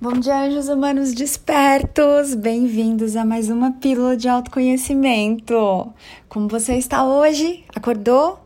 Bom 0.00 0.14
dia, 0.14 0.40
anjos 0.40 0.68
humanos 0.68 1.14
despertos! 1.14 2.34
Bem-vindos 2.34 3.14
a 3.14 3.24
mais 3.24 3.48
uma 3.48 3.70
pílula 3.70 4.16
de 4.16 4.28
autoconhecimento. 4.28 5.94
Como 6.28 6.48
você 6.48 6.74
está 6.74 7.06
hoje? 7.06 7.64
Acordou? 7.72 8.40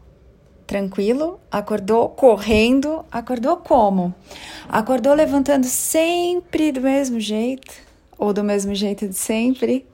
Tranquilo? 0.67 1.41
Acordou 1.51 2.11
correndo? 2.11 3.03
Acordou 3.11 3.57
como? 3.57 4.15
Acordou 4.69 5.15
levantando 5.15 5.65
sempre 5.65 6.71
do 6.71 6.83
mesmo 6.83 7.19
jeito? 7.19 7.73
Ou 8.19 8.35
do 8.35 8.45
mesmo 8.45 8.75
jeito 8.75 9.09
de 9.09 9.15
sempre? 9.15 9.87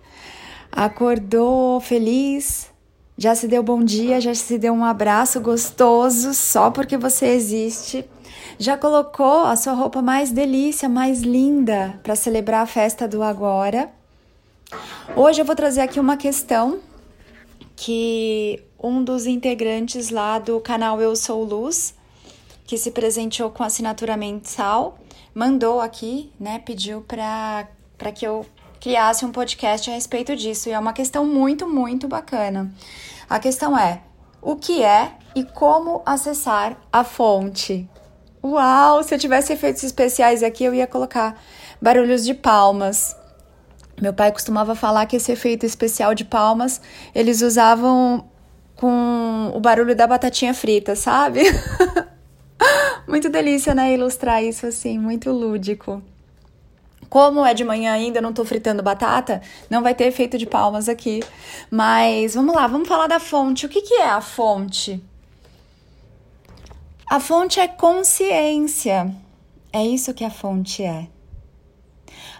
Acordou 0.72 1.80
feliz? 1.80 2.68
Já 3.16 3.32
se 3.36 3.46
deu 3.46 3.62
bom 3.62 3.82
dia? 3.84 4.20
Já 4.20 4.34
se 4.34 4.58
deu 4.58 4.74
um 4.74 4.84
abraço 4.84 5.40
gostoso 5.40 6.34
só 6.34 6.72
porque 6.72 6.98
você 6.98 7.26
existe? 7.26 8.04
Já 8.58 8.78
colocou 8.78 9.44
a 9.44 9.56
sua 9.56 9.72
roupa 9.72 10.00
mais 10.00 10.30
delícia, 10.30 10.88
mais 10.88 11.22
linda 11.22 11.98
para 12.02 12.14
celebrar 12.14 12.62
a 12.62 12.66
festa 12.66 13.08
do 13.08 13.22
agora? 13.22 13.90
Hoje 15.16 15.40
eu 15.40 15.44
vou 15.44 15.56
trazer 15.56 15.80
aqui 15.80 15.98
uma 15.98 16.16
questão 16.16 16.78
que 17.74 18.62
um 18.80 19.02
dos 19.02 19.26
integrantes 19.26 20.10
lá 20.10 20.38
do 20.38 20.60
canal 20.60 21.00
Eu 21.00 21.16
Sou 21.16 21.42
Luz, 21.42 21.94
que 22.64 22.78
se 22.78 22.92
presenteou 22.92 23.50
com 23.50 23.64
assinatura 23.64 24.16
mensal, 24.16 24.98
mandou 25.34 25.80
aqui, 25.80 26.32
né? 26.38 26.60
Pediu 26.60 27.00
para 27.00 27.66
que 28.14 28.24
eu 28.24 28.46
criasse 28.80 29.24
um 29.24 29.32
podcast 29.32 29.90
a 29.90 29.94
respeito 29.94 30.36
disso. 30.36 30.68
E 30.68 30.72
é 30.72 30.78
uma 30.78 30.92
questão 30.92 31.26
muito, 31.26 31.68
muito 31.68 32.06
bacana. 32.06 32.72
A 33.28 33.40
questão 33.40 33.76
é: 33.76 34.00
o 34.40 34.54
que 34.54 34.80
é 34.82 35.12
e 35.34 35.42
como 35.42 36.02
acessar 36.06 36.76
a 36.92 37.02
fonte? 37.02 37.88
Uau! 38.44 39.02
Se 39.02 39.14
eu 39.14 39.18
tivesse 39.18 39.54
efeitos 39.54 39.82
especiais 39.82 40.42
aqui, 40.42 40.64
eu 40.64 40.74
ia 40.74 40.86
colocar 40.86 41.40
barulhos 41.80 42.22
de 42.26 42.34
palmas. 42.34 43.16
Meu 43.98 44.12
pai 44.12 44.30
costumava 44.30 44.74
falar 44.74 45.06
que 45.06 45.16
esse 45.16 45.32
efeito 45.32 45.64
especial 45.64 46.14
de 46.14 46.26
palmas 46.26 46.78
eles 47.14 47.40
usavam 47.40 48.28
com 48.76 49.50
o 49.54 49.60
barulho 49.60 49.96
da 49.96 50.06
batatinha 50.06 50.52
frita, 50.52 50.94
sabe? 50.94 51.40
muito 53.08 53.30
delícia, 53.30 53.74
né? 53.74 53.94
Ilustrar 53.94 54.44
isso 54.44 54.66
assim, 54.66 54.98
muito 54.98 55.32
lúdico. 55.32 56.02
Como 57.08 57.46
é 57.46 57.54
de 57.54 57.64
manhã 57.64 57.92
ainda, 57.92 58.20
não 58.20 58.32
tô 58.34 58.44
fritando 58.44 58.82
batata, 58.82 59.40
não 59.70 59.82
vai 59.82 59.94
ter 59.94 60.04
efeito 60.04 60.36
de 60.36 60.44
palmas 60.44 60.86
aqui. 60.86 61.22
Mas 61.70 62.34
vamos 62.34 62.54
lá, 62.54 62.66
vamos 62.66 62.88
falar 62.88 63.06
da 63.06 63.18
fonte. 63.18 63.64
O 63.64 63.70
que, 63.70 63.80
que 63.80 63.94
é 63.94 64.10
a 64.10 64.20
fonte? 64.20 65.02
A 67.14 67.20
fonte 67.20 67.60
é 67.60 67.68
consciência. 67.68 69.14
É 69.72 69.86
isso 69.86 70.12
que 70.12 70.24
a 70.24 70.30
fonte 70.30 70.82
é. 70.82 71.06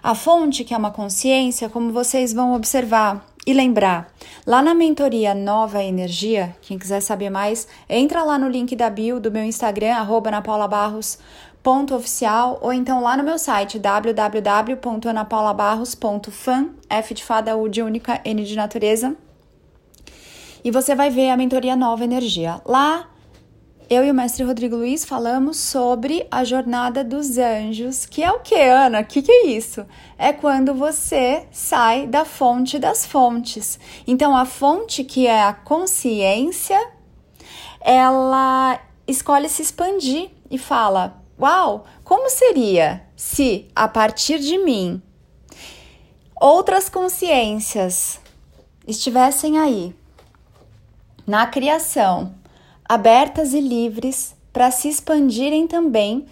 A 0.03 0.13
fonte, 0.13 0.65
que 0.65 0.73
é 0.73 0.77
uma 0.77 0.91
consciência, 0.91 1.69
como 1.69 1.93
vocês 1.93 2.33
vão 2.33 2.53
observar 2.53 3.25
e 3.47 3.53
lembrar, 3.53 4.13
lá 4.45 4.61
na 4.61 4.73
mentoria 4.73 5.33
Nova 5.33 5.81
Energia, 5.81 6.53
quem 6.61 6.77
quiser 6.77 6.99
saber 6.99 7.29
mais, 7.29 7.69
entra 7.87 8.21
lá 8.21 8.37
no 8.37 8.49
link 8.49 8.75
da 8.75 8.89
bio 8.89 9.17
do 9.17 9.31
meu 9.31 9.45
Instagram, 9.45 9.95
arroba 9.95 10.27
anapaulabarros.oficial, 10.27 12.59
ou 12.61 12.73
então 12.73 13.01
lá 13.01 13.15
no 13.15 13.23
meu 13.23 13.39
site, 13.39 13.79
www.anapaulabarros.fan, 13.79 16.71
F 16.89 17.13
de 17.13 17.23
fada, 17.23 17.55
U 17.55 17.69
de 17.69 17.81
única, 17.81 18.19
N 18.25 18.43
de 18.43 18.57
natureza, 18.57 19.15
e 20.65 20.69
você 20.69 20.93
vai 20.93 21.09
ver 21.09 21.29
a 21.29 21.37
mentoria 21.37 21.77
Nova 21.77 22.03
Energia. 22.03 22.59
Lá 22.65 23.14
eu 23.89 24.03
e 24.03 24.09
o 24.09 24.13
mestre 24.13 24.43
Rodrigo 24.43 24.75
Luiz 24.75 25.05
falamos 25.05 25.57
sobre 25.57 26.25
a 26.31 26.43
jornada 26.43 27.03
dos 27.03 27.37
anjos, 27.37 28.05
que 28.05 28.23
é 28.23 28.31
o 28.31 28.39
que, 28.39 28.55
Ana? 28.55 29.01
O 29.01 29.05
que, 29.05 29.21
que 29.21 29.31
é 29.31 29.47
isso? 29.47 29.85
É 30.17 30.33
quando 30.33 30.73
você 30.73 31.45
sai 31.51 32.07
da 32.07 32.25
fonte 32.25 32.79
das 32.79 33.05
fontes. 33.05 33.79
Então, 34.07 34.35
a 34.35 34.45
fonte, 34.45 35.03
que 35.03 35.27
é 35.27 35.43
a 35.43 35.53
consciência, 35.53 36.79
ela 37.79 38.79
escolhe 39.07 39.47
se 39.47 39.61
expandir 39.61 40.31
e 40.49 40.57
fala: 40.57 41.21
Uau, 41.39 41.85
como 42.03 42.29
seria 42.29 43.05
se 43.15 43.67
a 43.75 43.87
partir 43.87 44.39
de 44.39 44.57
mim 44.57 45.01
outras 46.35 46.89
consciências 46.89 48.19
estivessem 48.87 49.59
aí 49.59 49.95
na 51.27 51.45
criação? 51.45 52.33
Abertas 52.87 53.53
e 53.53 53.59
livres 53.59 54.35
para 54.53 54.71
se 54.71 54.87
expandirem 54.87 55.67
também 55.67 56.25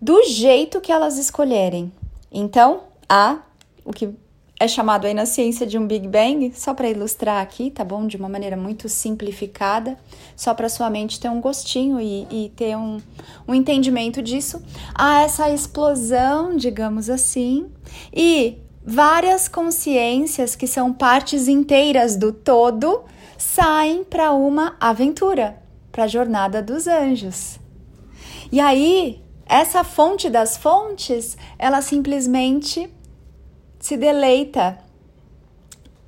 do 0.00 0.22
jeito 0.24 0.80
que 0.80 0.92
elas 0.92 1.18
escolherem. 1.18 1.92
Então, 2.30 2.82
há 3.08 3.38
o 3.84 3.92
que 3.92 4.10
é 4.58 4.66
chamado 4.66 5.06
aí 5.06 5.12
na 5.12 5.26
ciência 5.26 5.66
de 5.66 5.76
um 5.76 5.86
Big 5.86 6.08
Bang, 6.08 6.50
só 6.54 6.72
para 6.72 6.88
ilustrar 6.88 7.42
aqui, 7.42 7.70
tá 7.70 7.84
bom? 7.84 8.06
De 8.06 8.16
uma 8.16 8.28
maneira 8.28 8.56
muito 8.56 8.88
simplificada, 8.88 9.98
só 10.34 10.54
para 10.54 10.68
sua 10.68 10.88
mente 10.88 11.20
ter 11.20 11.28
um 11.28 11.40
gostinho 11.40 12.00
e, 12.00 12.26
e 12.30 12.48
ter 12.56 12.76
um, 12.76 12.98
um 13.46 13.54
entendimento 13.54 14.22
disso. 14.22 14.62
Há 14.94 15.22
essa 15.22 15.50
explosão, 15.50 16.56
digamos 16.56 17.10
assim, 17.10 17.66
e 18.14 18.56
várias 18.82 19.46
consciências 19.48 20.56
que 20.56 20.66
são 20.66 20.92
partes 20.92 21.48
inteiras 21.48 22.16
do 22.16 22.32
todo 22.32 23.02
saem 23.36 24.04
para 24.04 24.32
uma 24.32 24.76
aventura 24.80 25.65
para 25.96 26.04
a 26.04 26.08
jornada 26.08 26.62
dos 26.62 26.86
anjos. 26.86 27.58
E 28.52 28.60
aí, 28.60 29.22
essa 29.46 29.82
fonte 29.82 30.28
das 30.28 30.54
fontes, 30.54 31.38
ela 31.58 31.80
simplesmente 31.80 32.92
se 33.78 33.96
deleita, 33.96 34.76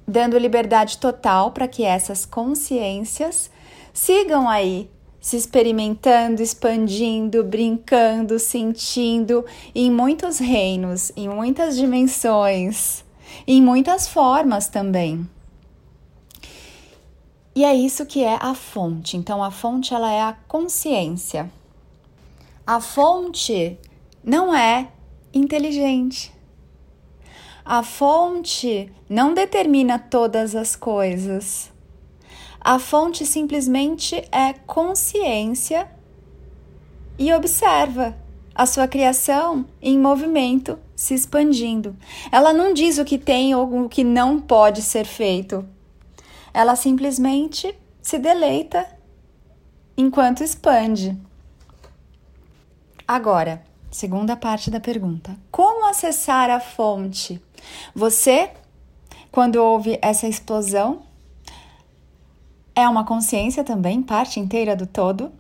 dando 0.07 0.37
liberdade 0.37 0.99
total 0.99 1.53
para 1.53 1.67
que 1.67 1.85
essas 1.85 2.27
consciências 2.27 3.51
sigam 3.91 4.47
aí 4.47 4.91
se 5.23 5.39
experimentando, 5.39 6.43
expandindo, 6.43 7.43
brincando, 7.43 8.39
sentindo 8.39 9.43
em 9.75 9.91
muitos 9.91 10.39
reinos, 10.39 11.11
em 11.17 11.31
muitas 11.31 11.77
dimensões, 11.77 13.03
em 13.47 13.63
muitas 13.63 14.07
formas 14.07 14.69
também. 14.69 15.27
E 17.59 17.65
é 17.65 17.75
isso 17.75 18.07
que 18.07 18.23
é 18.23 18.39
a 18.41 18.55
fonte. 18.55 19.17
Então 19.17 19.43
a 19.43 19.51
fonte 19.51 19.93
ela 19.93 20.13
é 20.13 20.23
a 20.23 20.33
consciência. 20.47 21.51
A 22.65 22.81
fonte 22.81 23.77
não 24.23 24.55
é 24.55 24.93
inteligente. 25.35 26.33
A 27.65 27.83
fonte 27.83 28.93
não 29.11 29.35
determina 29.35 29.99
todas 29.99 30.55
as 30.55 30.77
coisas. 30.77 31.73
A 32.61 32.79
fonte 32.79 33.27
simplesmente 33.27 34.15
é 34.31 34.53
consciência 34.65 35.91
e 37.19 37.33
observa 37.33 38.17
a 38.55 38.67
sua 38.67 38.87
criação 38.87 39.67
em 39.83 39.99
movimento, 39.99 40.79
se 40.95 41.13
expandindo. 41.13 41.97
Ela 42.31 42.53
não 42.53 42.73
diz 42.73 42.99
o 42.99 43.05
que 43.05 43.19
tem 43.19 43.53
ou 43.53 43.87
o 43.87 43.89
que 43.89 44.05
não 44.05 44.41
pode 44.41 44.81
ser 44.81 45.05
feito. 45.05 45.67
Ela 46.53 46.77
simplesmente 46.77 47.77
se 48.01 48.19
deleita 48.19 48.87
enquanto 49.97 50.43
expande. 50.43 51.17
Agora, 53.07 53.63
segunda 53.91 54.37
parte 54.37 54.71
da 54.71 54.81
pergunta: 54.81 55.37
como 55.51 55.87
acessar 55.87 56.51
a 56.51 56.61
fonte? 56.61 57.43
Você, 57.95 58.51
quando 59.31 59.57
ouve 59.57 59.99
essa 60.01 60.27
explosão, 60.27 61.03
é 62.75 62.89
uma 62.89 63.05
consciência 63.05 63.65
também, 63.65 64.03
parte 64.03 64.39
inteira 64.39 64.77
do 64.77 64.87
todo, 64.87 65.33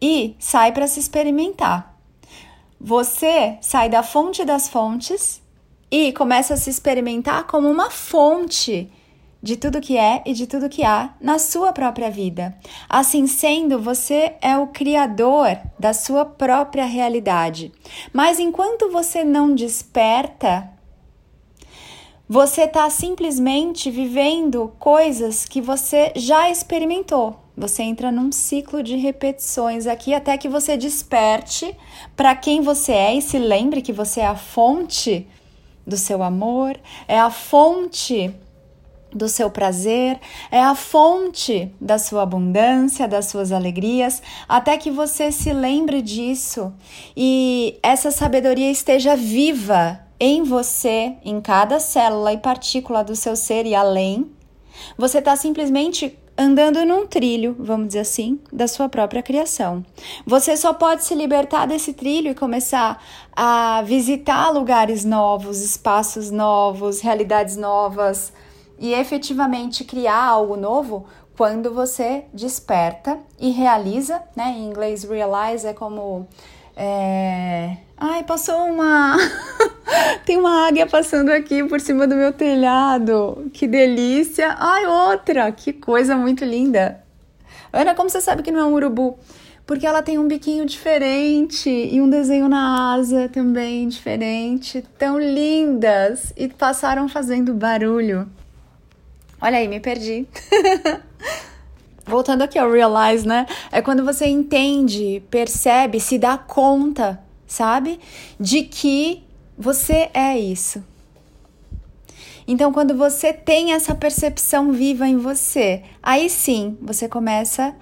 e 0.00 0.36
sai 0.38 0.72
para 0.72 0.86
se 0.86 1.00
experimentar. 1.00 1.96
Você 2.78 3.56
sai 3.60 3.88
da 3.88 4.02
fonte 4.02 4.44
das 4.44 4.68
fontes 4.68 5.40
e 5.90 6.12
começa 6.12 6.54
a 6.54 6.56
se 6.56 6.68
experimentar 6.68 7.46
como 7.46 7.70
uma 7.70 7.90
fonte 7.90 8.92
de 9.42 9.56
tudo 9.56 9.80
que 9.80 9.98
é 9.98 10.22
e 10.24 10.32
de 10.32 10.46
tudo 10.46 10.68
que 10.68 10.84
há 10.84 11.14
na 11.20 11.38
sua 11.38 11.72
própria 11.72 12.10
vida. 12.10 12.56
Assim 12.88 13.26
sendo, 13.26 13.78
você 13.78 14.34
é 14.40 14.56
o 14.56 14.68
criador 14.68 15.58
da 15.78 15.92
sua 15.92 16.24
própria 16.24 16.84
realidade. 16.84 17.72
Mas 18.12 18.38
enquanto 18.38 18.90
você 18.90 19.24
não 19.24 19.54
desperta, 19.54 20.70
você 22.28 22.62
está 22.62 22.88
simplesmente 22.88 23.90
vivendo 23.90 24.72
coisas 24.78 25.44
que 25.44 25.60
você 25.60 26.12
já 26.14 26.48
experimentou. 26.48 27.36
Você 27.54 27.82
entra 27.82 28.10
num 28.10 28.32
ciclo 28.32 28.82
de 28.82 28.96
repetições 28.96 29.86
aqui 29.86 30.14
até 30.14 30.38
que 30.38 30.48
você 30.48 30.76
desperte 30.76 31.76
para 32.16 32.34
quem 32.34 32.62
você 32.62 32.92
é 32.92 33.14
e 33.14 33.20
se 33.20 33.38
lembre 33.38 33.82
que 33.82 33.92
você 33.92 34.20
é 34.20 34.26
a 34.26 34.36
fonte 34.36 35.26
do 35.86 35.96
seu 35.96 36.22
amor, 36.22 36.78
é 37.06 37.18
a 37.18 37.28
fonte 37.28 38.34
do 39.14 39.28
seu 39.28 39.50
prazer, 39.50 40.18
é 40.50 40.60
a 40.60 40.74
fonte 40.74 41.74
da 41.80 41.98
sua 41.98 42.22
abundância, 42.22 43.06
das 43.06 43.26
suas 43.26 43.52
alegrias, 43.52 44.22
até 44.48 44.76
que 44.76 44.90
você 44.90 45.30
se 45.30 45.52
lembre 45.52 46.02
disso 46.02 46.72
e 47.16 47.78
essa 47.82 48.10
sabedoria 48.10 48.70
esteja 48.70 49.14
viva 49.14 50.00
em 50.18 50.42
você, 50.42 51.16
em 51.24 51.40
cada 51.40 51.80
célula 51.80 52.32
e 52.32 52.38
partícula 52.38 53.02
do 53.02 53.16
seu 53.16 53.34
ser 53.34 53.66
e 53.66 53.74
além, 53.74 54.30
você 54.96 55.18
está 55.18 55.36
simplesmente 55.36 56.18
andando 56.36 56.84
num 56.84 57.06
trilho, 57.06 57.54
vamos 57.58 57.88
dizer 57.88 58.00
assim, 58.00 58.40
da 58.52 58.66
sua 58.66 58.88
própria 58.88 59.22
criação. 59.22 59.84
Você 60.26 60.56
só 60.56 60.72
pode 60.72 61.04
se 61.04 61.14
libertar 61.14 61.66
desse 61.66 61.92
trilho 61.92 62.30
e 62.30 62.34
começar 62.34 63.02
a 63.34 63.82
visitar 63.84 64.50
lugares 64.50 65.04
novos, 65.04 65.60
espaços 65.60 66.30
novos, 66.30 67.00
realidades 67.00 67.56
novas 67.56 68.32
e 68.82 68.92
efetivamente 68.92 69.84
criar 69.84 70.24
algo 70.24 70.56
novo 70.56 71.06
quando 71.36 71.72
você 71.72 72.24
desperta 72.34 73.16
e 73.38 73.50
realiza, 73.50 74.20
né? 74.34 74.56
Em 74.58 74.66
inglês, 74.66 75.04
realize 75.04 75.64
é 75.64 75.72
como. 75.72 76.26
É... 76.76 77.76
Ai, 77.96 78.24
passou 78.24 78.56
uma. 78.64 79.16
Tem 80.26 80.36
uma 80.36 80.66
águia 80.66 80.84
passando 80.84 81.30
aqui 81.30 81.62
por 81.62 81.80
cima 81.80 82.08
do 82.08 82.16
meu 82.16 82.32
telhado. 82.32 83.48
Que 83.52 83.68
delícia! 83.68 84.56
Ai, 84.58 84.84
outra! 84.84 85.52
Que 85.52 85.72
coisa 85.72 86.16
muito 86.16 86.44
linda! 86.44 87.04
Ana, 87.72 87.94
como 87.94 88.10
você 88.10 88.20
sabe 88.20 88.42
que 88.42 88.50
não 88.50 88.60
é 88.60 88.64
um 88.64 88.74
urubu? 88.74 89.16
Porque 89.64 89.86
ela 89.86 90.02
tem 90.02 90.18
um 90.18 90.26
biquinho 90.26 90.66
diferente 90.66 91.70
e 91.70 92.00
um 92.00 92.10
desenho 92.10 92.48
na 92.48 92.94
asa 92.94 93.28
também 93.28 93.86
diferente. 93.86 94.84
Tão 94.98 95.20
lindas! 95.20 96.32
E 96.36 96.48
passaram 96.48 97.08
fazendo 97.08 97.54
barulho. 97.54 98.28
Olha 99.42 99.58
aí, 99.58 99.66
me 99.66 99.80
perdi. 99.80 100.24
Voltando 102.06 102.42
aqui 102.42 102.56
ao 102.56 102.70
realize, 102.70 103.26
né? 103.26 103.44
É 103.72 103.82
quando 103.82 104.04
você 104.04 104.24
entende, 104.24 105.20
percebe, 105.28 105.98
se 105.98 106.16
dá 106.16 106.38
conta, 106.38 107.20
sabe? 107.44 107.98
De 108.38 108.62
que 108.62 109.24
você 109.58 110.08
é 110.14 110.38
isso. 110.38 110.84
Então, 112.46 112.72
quando 112.72 112.96
você 112.96 113.32
tem 113.32 113.72
essa 113.72 113.96
percepção 113.96 114.70
viva 114.70 115.08
em 115.08 115.16
você, 115.16 115.82
aí 116.00 116.30
sim 116.30 116.78
você 116.80 117.08
começa 117.08 117.64
a 117.66 117.74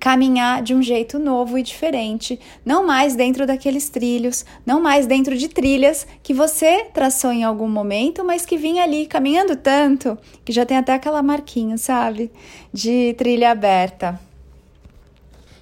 caminhar 0.00 0.62
de 0.62 0.74
um 0.74 0.82
jeito 0.82 1.18
novo 1.18 1.56
e 1.56 1.62
diferente, 1.62 2.38
não 2.64 2.84
mais 2.84 3.14
dentro 3.14 3.46
daqueles 3.46 3.88
trilhos, 3.88 4.44
não 4.66 4.80
mais 4.80 5.06
dentro 5.06 5.36
de 5.36 5.48
trilhas 5.48 6.06
que 6.22 6.34
você 6.34 6.86
traçou 6.92 7.30
em 7.30 7.44
algum 7.44 7.68
momento, 7.68 8.24
mas 8.24 8.44
que 8.44 8.56
vinha 8.56 8.82
ali 8.82 9.06
caminhando 9.06 9.56
tanto 9.56 10.18
que 10.44 10.52
já 10.52 10.66
tem 10.66 10.76
até 10.76 10.94
aquela 10.94 11.22
marquinha, 11.22 11.78
sabe, 11.78 12.30
de 12.72 13.14
trilha 13.14 13.50
aberta. 13.50 14.20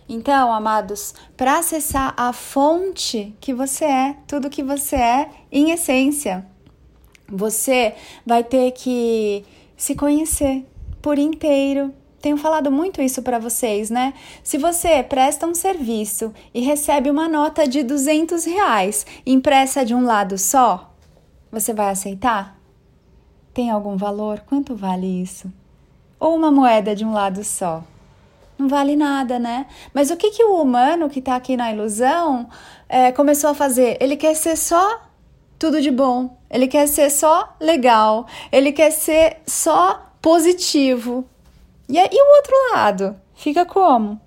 Então, 0.09 0.53
amados, 0.53 1.15
para 1.37 1.59
acessar 1.59 2.15
a 2.17 2.33
fonte 2.33 3.35
que 3.41 3.53
você 3.53 3.85
é, 3.85 4.17
tudo 4.27 4.49
que 4.49 4.63
você 4.63 4.97
é 4.97 5.29
em 5.51 5.73
essência, 5.73 6.47
você 7.29 7.95
vai 8.25 8.45
ter 8.45 8.71
que 8.71 9.45
se 9.77 9.97
conhecer 9.97 10.65
por 11.03 11.19
inteiro, 11.19 11.93
tenho 12.21 12.37
falado 12.37 12.71
muito 12.71 13.01
isso 13.01 13.23
para 13.23 13.39
vocês, 13.39 13.91
né? 13.91 14.15
Se 14.43 14.59
você 14.59 15.03
presta 15.03 15.47
um 15.47 15.55
serviço 15.55 16.33
e 16.53 16.61
recebe 16.61 17.11
uma 17.11 17.29
nota 17.29 17.69
de 17.69 17.83
200 17.83 18.45
reais 18.45 19.07
impressa 19.25 19.85
de 19.85 19.95
um 19.95 20.05
lado 20.05 20.37
só, 20.39 20.93
você 21.51 21.73
vai 21.73 21.91
aceitar? 21.91 22.59
Tem 23.55 23.71
algum 23.71 23.97
valor? 23.97 24.41
Quanto 24.47 24.75
vale 24.75 25.23
isso? 25.23 25.53
Ou 26.19 26.35
uma 26.35 26.51
moeda 26.51 26.95
de 26.95 27.05
um 27.05 27.13
lado 27.13 27.45
só? 27.45 27.85
Não 28.59 28.69
vale 28.69 28.97
nada, 28.97 29.39
né? 29.39 29.67
Mas 29.93 30.11
o 30.11 30.17
que, 30.17 30.31
que 30.31 30.45
o 30.45 30.61
humano 30.61 31.11
que 31.11 31.19
está 31.19 31.37
aqui 31.37 31.57
na 31.57 31.73
ilusão 31.73 32.49
é, 32.89 33.13
começou 33.13 33.51
a 33.51 33.55
fazer? 33.55 33.99
Ele 34.01 34.17
quer 34.17 34.35
ser 34.35 34.57
só 34.57 35.03
tudo 35.59 35.81
de 35.81 35.91
bom, 35.91 36.37
ele 36.51 36.67
quer 36.67 36.87
ser 36.87 37.11
só 37.11 37.55
legal, 37.61 38.27
ele 38.51 38.73
quer 38.73 38.91
ser 38.91 39.39
só 39.47 40.11
positivo. 40.21 41.25
E, 41.89 41.99
e 41.99 42.23
o 42.23 42.37
outro 42.37 42.55
lado? 42.73 43.17
Fica 43.35 43.65
como? 43.65 44.21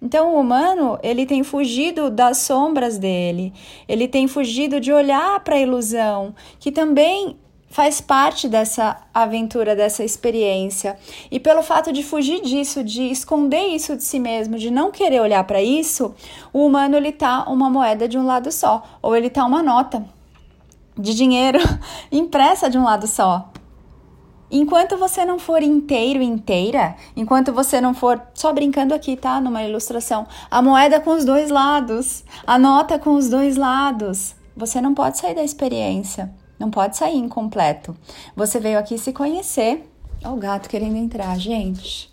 Então, 0.00 0.34
o 0.34 0.40
humano, 0.40 0.98
ele 1.02 1.26
tem 1.26 1.42
fugido 1.42 2.08
das 2.08 2.38
sombras 2.38 2.98
dele, 2.98 3.52
ele 3.88 4.06
tem 4.06 4.28
fugido 4.28 4.80
de 4.80 4.92
olhar 4.92 5.40
para 5.40 5.56
a 5.56 5.60
ilusão, 5.60 6.34
que 6.60 6.70
também 6.70 7.36
faz 7.68 8.00
parte 8.00 8.48
dessa 8.48 8.96
aventura, 9.12 9.74
dessa 9.74 10.04
experiência. 10.04 10.96
E 11.30 11.40
pelo 11.40 11.62
fato 11.62 11.92
de 11.92 12.02
fugir 12.02 12.40
disso, 12.40 12.82
de 12.82 13.10
esconder 13.10 13.66
isso 13.68 13.96
de 13.96 14.04
si 14.04 14.18
mesmo, 14.18 14.56
de 14.56 14.70
não 14.70 14.90
querer 14.90 15.20
olhar 15.20 15.44
para 15.44 15.60
isso, 15.60 16.14
o 16.52 16.64
humano 16.64 16.96
ele 16.96 17.12
tá 17.12 17.44
uma 17.48 17.68
moeda 17.68 18.08
de 18.08 18.16
um 18.16 18.24
lado 18.24 18.50
só, 18.52 18.82
ou 19.02 19.16
ele 19.16 19.28
tá 19.28 19.44
uma 19.44 19.62
nota 19.62 20.04
de 20.96 21.14
dinheiro 21.14 21.58
impressa 22.10 22.70
de 22.70 22.78
um 22.78 22.84
lado 22.84 23.06
só. 23.06 23.50
Enquanto 24.50 24.96
você 24.96 25.24
não 25.24 25.38
for 25.38 25.62
inteiro, 25.62 26.22
inteira, 26.22 26.96
enquanto 27.14 27.52
você 27.52 27.80
não 27.80 27.92
for 27.92 28.20
só 28.32 28.52
brincando 28.52 28.94
aqui, 28.94 29.14
tá? 29.14 29.40
Numa 29.40 29.62
ilustração, 29.62 30.26
a 30.50 30.62
moeda 30.62 31.00
com 31.00 31.10
os 31.10 31.24
dois 31.24 31.50
lados, 31.50 32.24
a 32.46 32.58
nota 32.58 32.98
com 32.98 33.14
os 33.14 33.28
dois 33.28 33.56
lados, 33.56 34.34
você 34.56 34.80
não 34.80 34.94
pode 34.94 35.18
sair 35.18 35.34
da 35.34 35.44
experiência, 35.44 36.32
não 36.58 36.70
pode 36.70 36.96
sair 36.96 37.16
incompleto. 37.16 37.94
Você 38.34 38.58
veio 38.58 38.78
aqui 38.78 38.96
se 38.96 39.12
conhecer. 39.12 39.86
Olha 40.24 40.34
o 40.34 40.36
gato 40.36 40.68
querendo 40.68 40.96
entrar, 40.96 41.38
gente. 41.38 42.10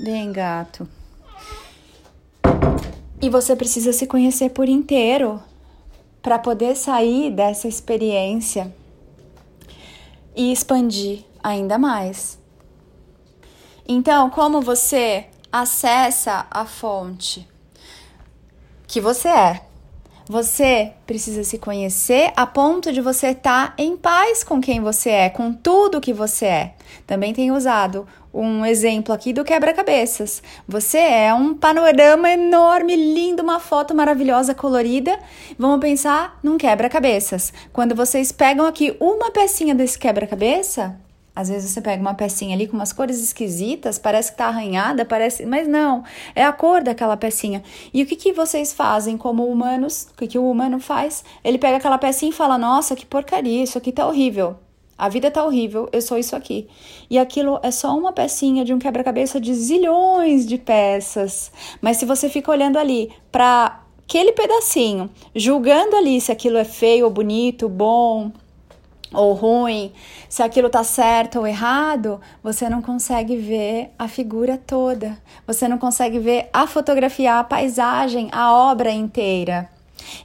Bem, 0.00 0.32
gato. 0.32 0.88
E 3.22 3.30
você 3.30 3.54
precisa 3.54 3.92
se 3.92 4.06
conhecer 4.06 4.50
por 4.50 4.68
inteiro 4.68 5.40
para 6.20 6.38
poder 6.38 6.76
sair 6.76 7.30
dessa 7.30 7.68
experiência 7.68 8.74
e 10.36 10.52
expandir 10.52 11.24
ainda 11.42 11.78
mais. 11.78 12.38
Então, 13.88 14.28
como 14.28 14.60
você 14.60 15.26
acessa 15.50 16.46
a 16.50 16.66
fonte 16.66 17.48
que 18.86 19.00
você 19.00 19.28
é? 19.28 19.62
Você 20.28 20.92
precisa 21.06 21.44
se 21.44 21.56
conhecer 21.56 22.32
a 22.36 22.44
ponto 22.44 22.92
de 22.92 23.00
você 23.00 23.28
estar 23.28 23.68
tá 23.68 23.74
em 23.78 23.96
paz 23.96 24.42
com 24.42 24.60
quem 24.60 24.80
você 24.80 25.10
é, 25.10 25.30
com 25.30 25.52
tudo 25.52 26.00
que 26.00 26.12
você 26.12 26.46
é. 26.46 26.74
Também 27.06 27.32
tenho 27.32 27.54
usado 27.54 28.06
um 28.36 28.64
exemplo 28.66 29.14
aqui 29.14 29.32
do 29.32 29.44
quebra-cabeças. 29.44 30.42
Você 30.68 30.98
é 30.98 31.32
um 31.32 31.54
panorama 31.54 32.30
enorme, 32.30 32.94
lindo, 32.94 33.42
uma 33.42 33.58
foto 33.58 33.94
maravilhosa, 33.94 34.54
colorida. 34.54 35.18
Vamos 35.58 35.80
pensar 35.80 36.38
num 36.42 36.58
quebra-cabeças. 36.58 37.52
Quando 37.72 37.94
vocês 37.94 38.30
pegam 38.30 38.66
aqui 38.66 38.94
uma 39.00 39.30
pecinha 39.30 39.74
desse 39.74 39.98
quebra-cabeça, 39.98 41.00
às 41.34 41.48
vezes 41.48 41.70
você 41.70 41.80
pega 41.80 42.00
uma 42.00 42.14
pecinha 42.14 42.54
ali 42.54 42.66
com 42.66 42.76
umas 42.76 42.92
cores 42.92 43.22
esquisitas, 43.22 43.98
parece 43.98 44.32
que 44.32 44.38
tá 44.38 44.46
arranhada, 44.46 45.04
parece, 45.04 45.44
mas 45.44 45.66
não, 45.66 46.04
é 46.34 46.44
a 46.44 46.52
cor 46.52 46.82
daquela 46.82 47.16
pecinha. 47.16 47.62
E 47.92 48.02
o 48.02 48.06
que, 48.06 48.16
que 48.16 48.32
vocês 48.32 48.72
fazem 48.72 49.16
como 49.16 49.46
humanos? 49.46 50.08
O 50.12 50.16
que, 50.16 50.26
que 50.26 50.38
o 50.38 50.50
humano 50.50 50.78
faz? 50.80 51.24
Ele 51.42 51.58
pega 51.58 51.76
aquela 51.76 51.98
pecinha 51.98 52.30
e 52.30 52.34
fala: 52.34 52.56
Nossa, 52.56 52.96
que 52.96 53.04
porcaria, 53.04 53.62
isso 53.62 53.76
aqui 53.76 53.92
tá 53.92 54.06
horrível. 54.06 54.56
A 54.98 55.08
vida 55.10 55.30
tá 55.30 55.44
horrível, 55.44 55.88
eu 55.92 56.00
sou 56.00 56.16
isso 56.16 56.34
aqui. 56.34 56.68
E 57.10 57.18
aquilo 57.18 57.60
é 57.62 57.70
só 57.70 57.96
uma 57.96 58.12
pecinha 58.12 58.64
de 58.64 58.72
um 58.72 58.78
quebra-cabeça 58.78 59.38
de 59.38 59.52
zilhões 59.54 60.46
de 60.46 60.56
peças. 60.56 61.52
Mas 61.82 61.98
se 61.98 62.06
você 62.06 62.28
fica 62.30 62.50
olhando 62.50 62.78
ali 62.78 63.12
para 63.30 63.82
aquele 64.02 64.32
pedacinho, 64.32 65.10
julgando 65.34 65.96
ali 65.96 66.18
se 66.20 66.32
aquilo 66.32 66.56
é 66.56 66.64
feio 66.64 67.04
ou 67.04 67.10
bonito, 67.10 67.68
bom, 67.68 68.32
ou 69.12 69.34
ruim, 69.34 69.92
se 70.28 70.42
aquilo 70.42 70.70
tá 70.70 70.82
certo 70.82 71.40
ou 71.40 71.46
errado, 71.46 72.18
você 72.42 72.68
não 72.70 72.80
consegue 72.80 73.36
ver 73.36 73.90
a 73.98 74.08
figura 74.08 74.56
toda. 74.56 75.18
Você 75.46 75.68
não 75.68 75.76
consegue 75.76 76.18
ver 76.18 76.48
a 76.52 76.66
fotografia, 76.66 77.38
a 77.38 77.44
paisagem, 77.44 78.28
a 78.32 78.52
obra 78.52 78.90
inteira. 78.90 79.75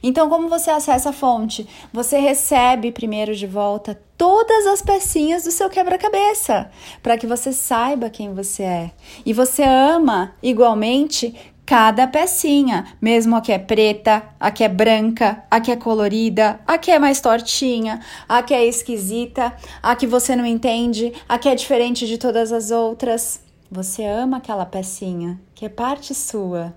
Então, 0.02 0.28
como 0.28 0.48
você 0.48 0.70
acessa 0.70 1.10
a 1.10 1.12
fonte? 1.12 1.66
Você 1.92 2.18
recebe 2.18 2.92
primeiro 2.92 3.34
de 3.34 3.46
volta 3.46 4.00
todas 4.16 4.66
as 4.66 4.82
pecinhas 4.82 5.44
do 5.44 5.50
seu 5.50 5.68
quebra-cabeça, 5.68 6.70
para 7.02 7.18
que 7.18 7.26
você 7.26 7.52
saiba 7.52 8.10
quem 8.10 8.32
você 8.34 8.62
é. 8.62 8.90
E 9.26 9.32
você 9.32 9.62
ama 9.62 10.34
igualmente 10.42 11.34
cada 11.64 12.06
pecinha, 12.06 12.86
mesmo 13.00 13.36
a 13.36 13.40
que 13.40 13.52
é 13.52 13.58
preta, 13.58 14.22
a 14.38 14.50
que 14.50 14.64
é 14.64 14.68
branca, 14.68 15.42
a 15.50 15.60
que 15.60 15.70
é 15.70 15.76
colorida, 15.76 16.60
a 16.66 16.76
que 16.76 16.90
é 16.90 16.98
mais 16.98 17.20
tortinha, 17.20 18.00
a 18.28 18.42
que 18.42 18.52
é 18.52 18.64
esquisita, 18.66 19.56
a 19.82 19.96
que 19.96 20.06
você 20.06 20.36
não 20.36 20.44
entende, 20.44 21.12
a 21.28 21.38
que 21.38 21.48
é 21.48 21.54
diferente 21.54 22.06
de 22.06 22.18
todas 22.18 22.52
as 22.52 22.70
outras. 22.70 23.40
Você 23.70 24.04
ama 24.04 24.36
aquela 24.36 24.66
pecinha, 24.66 25.40
que 25.54 25.64
é 25.64 25.68
parte 25.68 26.14
sua. 26.14 26.74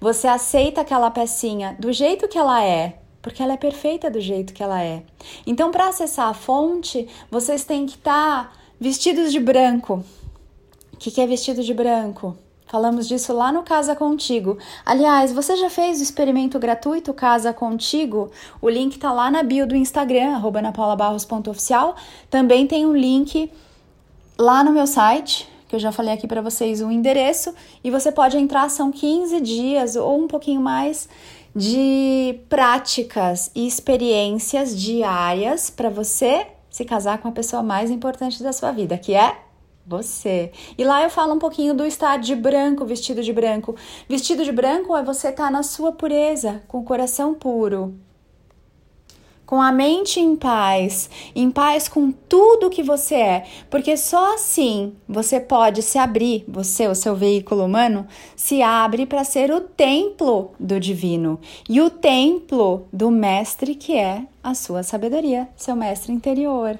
Você 0.00 0.26
aceita 0.26 0.80
aquela 0.80 1.10
pecinha 1.10 1.76
do 1.78 1.92
jeito 1.92 2.28
que 2.28 2.38
ela 2.38 2.62
é, 2.62 2.98
porque 3.22 3.42
ela 3.42 3.54
é 3.54 3.56
perfeita 3.56 4.10
do 4.10 4.20
jeito 4.20 4.52
que 4.52 4.62
ela 4.62 4.82
é. 4.82 5.02
Então, 5.46 5.70
para 5.70 5.88
acessar 5.88 6.28
a 6.28 6.34
fonte, 6.34 7.08
vocês 7.30 7.64
têm 7.64 7.86
que 7.86 7.96
estar 7.96 8.44
tá 8.44 8.52
vestidos 8.78 9.32
de 9.32 9.40
branco. 9.40 10.04
O 10.92 10.96
que, 10.96 11.10
que 11.10 11.20
é 11.20 11.26
vestido 11.26 11.62
de 11.62 11.74
branco? 11.74 12.36
Falamos 12.66 13.06
disso 13.06 13.32
lá 13.32 13.52
no 13.52 13.62
Casa 13.62 13.94
Contigo. 13.94 14.58
Aliás, 14.84 15.32
você 15.32 15.56
já 15.56 15.70
fez 15.70 16.00
o 16.00 16.02
experimento 16.02 16.58
gratuito 16.58 17.14
Casa 17.14 17.52
Contigo? 17.52 18.30
O 18.60 18.68
link 18.68 18.98
tá 18.98 19.12
lá 19.12 19.30
na 19.30 19.44
bio 19.44 19.68
do 19.68 19.76
Instagram, 19.76 20.34
arroba 20.34 20.60
napaulabarros.oficial. 20.60 21.94
Também 22.28 22.66
tem 22.66 22.84
um 22.84 22.92
link 22.92 23.52
lá 24.36 24.64
no 24.64 24.72
meu 24.72 24.86
site, 24.86 25.48
que 25.68 25.74
eu 25.74 25.78
já 25.78 25.90
falei 25.90 26.14
aqui 26.14 26.26
para 26.26 26.40
vocês 26.40 26.80
o 26.80 26.90
endereço, 26.90 27.54
e 27.82 27.90
você 27.90 28.12
pode 28.12 28.36
entrar, 28.36 28.68
são 28.70 28.90
15 28.92 29.40
dias 29.40 29.96
ou 29.96 30.22
um 30.22 30.28
pouquinho 30.28 30.60
mais 30.60 31.08
de 31.54 32.38
práticas 32.48 33.50
e 33.54 33.66
experiências 33.66 34.78
diárias 34.78 35.70
para 35.70 35.88
você 35.88 36.46
se 36.70 36.84
casar 36.84 37.18
com 37.18 37.28
a 37.28 37.32
pessoa 37.32 37.62
mais 37.62 37.90
importante 37.90 38.42
da 38.42 38.52
sua 38.52 38.70
vida, 38.70 38.98
que 38.98 39.14
é 39.14 39.38
você. 39.86 40.52
E 40.76 40.84
lá 40.84 41.02
eu 41.02 41.08
falo 41.08 41.32
um 41.32 41.38
pouquinho 41.38 41.72
do 41.72 41.86
estar 41.86 42.18
de 42.18 42.34
branco, 42.34 42.84
vestido 42.84 43.22
de 43.22 43.32
branco. 43.32 43.74
Vestido 44.08 44.44
de 44.44 44.52
branco 44.52 44.94
é 44.94 45.02
você 45.02 45.28
estar 45.28 45.44
tá 45.44 45.50
na 45.50 45.62
sua 45.62 45.92
pureza, 45.92 46.62
com 46.68 46.78
o 46.78 46.84
coração 46.84 47.32
puro 47.32 47.94
com 49.46 49.62
a 49.62 49.70
mente 49.70 50.18
em 50.18 50.34
paz, 50.34 51.08
em 51.34 51.50
paz 51.50 51.88
com 51.88 52.10
tudo 52.10 52.68
que 52.68 52.82
você 52.82 53.14
é, 53.14 53.46
porque 53.70 53.96
só 53.96 54.34
assim 54.34 54.94
você 55.08 55.38
pode 55.38 55.82
se 55.82 55.98
abrir, 55.98 56.44
você, 56.48 56.88
o 56.88 56.94
seu 56.94 57.14
veículo 57.14 57.64
humano, 57.64 58.06
se 58.34 58.60
abre 58.60 59.06
para 59.06 59.22
ser 59.22 59.52
o 59.52 59.60
templo 59.60 60.50
do 60.58 60.80
divino. 60.80 61.38
E 61.68 61.80
o 61.80 61.88
templo 61.88 62.88
do 62.92 63.10
mestre 63.10 63.76
que 63.76 63.96
é 63.96 64.22
a 64.42 64.52
sua 64.52 64.82
sabedoria, 64.82 65.48
seu 65.56 65.76
mestre 65.76 66.12
interior. 66.12 66.76